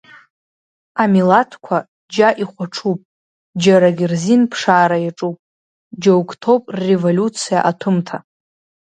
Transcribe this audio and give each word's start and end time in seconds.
Амилаҭқәа 1.03 1.77
џьа 2.13 2.29
ихәаҽуп, 2.41 2.99
џьарагь 3.61 4.03
рзин 4.11 4.41
ԥшаара 4.51 4.97
иаҿуп, 5.01 5.37
џьоук 6.01 6.29
ҭоуп 6.41 6.63
рреволиуциа 6.79 7.59
аҭәымҭа! 7.69 8.17